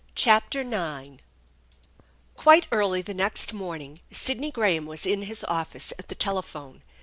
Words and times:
CHAPTEE 0.15 0.61
IX 0.73 1.21
QUITE 2.35 2.65
early 2.71 3.03
the 3.03 3.13
next 3.13 3.53
morning 3.53 3.99
Sidney 4.09 4.49
Graham 4.49 4.87
was 4.87 5.05
in 5.05 5.21
his 5.21 5.43
office 5.43 5.93
at 5.99 6.07
the 6.09 6.15
telephone. 6.15 6.81